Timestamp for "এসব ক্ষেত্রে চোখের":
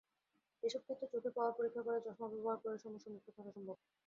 0.63-1.33